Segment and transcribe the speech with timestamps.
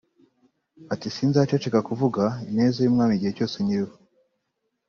[0.93, 3.93] Ati “sinzaceceka kuvuga ineza y’Umwami igihe cyose nyiriho